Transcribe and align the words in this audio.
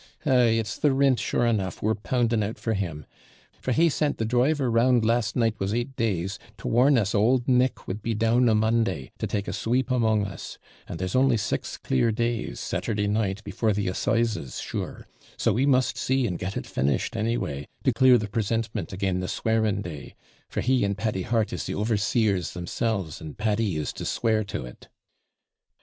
'Ay, 0.25 0.57
it's 0.57 0.79
the 0.79 0.91
rint, 0.91 1.19
sure 1.19 1.45
enough, 1.45 1.79
we're 1.83 1.93
pounding 1.93 2.41
out 2.41 2.57
for 2.57 2.73
him; 2.73 3.05
for 3.61 3.71
he 3.71 3.87
sent 3.87 4.17
the 4.17 4.25
driver 4.25 4.71
round 4.71 5.05
last 5.05 5.35
night 5.35 5.53
was 5.59 5.75
eight 5.75 5.95
days, 5.95 6.39
to 6.57 6.67
warn 6.67 6.97
us 6.97 7.13
old 7.13 7.47
Nick 7.47 7.85
would 7.87 8.01
be 8.01 8.15
down 8.15 8.49
a' 8.49 8.55
Monday, 8.55 9.11
to 9.19 9.27
take 9.27 9.47
a 9.47 9.53
sweep 9.53 9.91
among 9.91 10.25
us; 10.25 10.57
and 10.87 10.97
there's 10.97 11.15
only 11.15 11.37
six 11.37 11.77
clear 11.77 12.11
days, 12.11 12.59
Saturday 12.59 13.05
night, 13.05 13.43
before 13.43 13.73
the 13.73 13.87
assizes, 13.87 14.59
sure; 14.59 15.05
so 15.37 15.53
we 15.53 15.67
must 15.67 15.97
see 15.99 16.25
and 16.25 16.39
get 16.39 16.57
it 16.57 16.65
finished 16.65 17.15
anyway, 17.15 17.67
to 17.83 17.93
clear 17.93 18.17
the 18.17 18.25
presentment 18.27 18.91
again' 18.91 19.19
the 19.19 19.27
swearing 19.27 19.83
day, 19.83 20.15
for 20.49 20.61
he 20.61 20.83
and 20.83 20.97
Paddy 20.97 21.21
Hart 21.21 21.53
is 21.53 21.65
the 21.65 21.75
overseers 21.75 22.53
themselves, 22.53 23.21
and 23.21 23.37
Paddy 23.37 23.77
is 23.77 23.93
to 23.93 24.05
swear 24.05 24.43
to 24.45 24.65
it.' 24.65 24.87